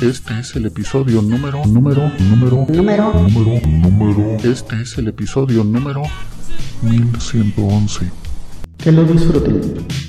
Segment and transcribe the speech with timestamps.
[0.00, 4.36] Este es el episodio número, número, número, número, número, número.
[4.44, 6.04] Este es el episodio número
[6.82, 8.08] 1111.
[8.78, 10.07] Que lo disfruten.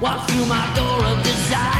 [0.00, 1.79] Walk through my door of desire,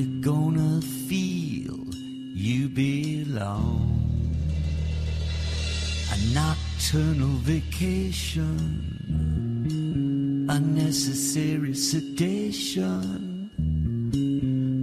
[0.00, 1.76] you're gonna feel
[2.34, 4.00] you belong.
[6.14, 8.56] A nocturnal vacation,
[10.48, 13.50] unnecessary sedation.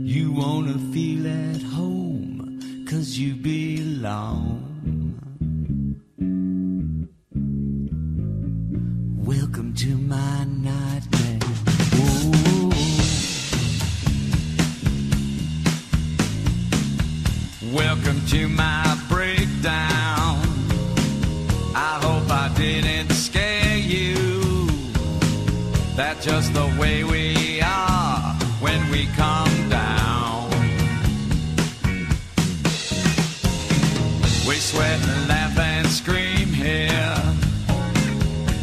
[0.05, 4.66] You wanna feel at home, cause you belong.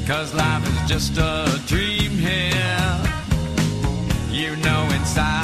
[0.07, 3.01] Cause life is just a dream here.
[4.31, 5.44] You know inside.